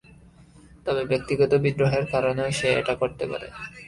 [0.85, 3.47] তবে ব্যক্তিগত বিদ্রোহের কারণেও সে এটা করতে পারে।